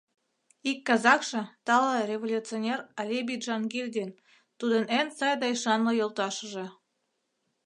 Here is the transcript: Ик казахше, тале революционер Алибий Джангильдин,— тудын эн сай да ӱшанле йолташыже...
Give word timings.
Ик 0.69 0.79
казахше, 0.87 1.41
тале 1.65 1.97
революционер 2.11 2.79
Алибий 3.01 3.39
Джангильдин,— 3.41 4.09
тудын 4.59 4.83
эн 4.99 5.07
сай 5.17 5.33
да 5.41 5.45
ӱшанле 5.53 5.91
йолташыже... 5.95 6.65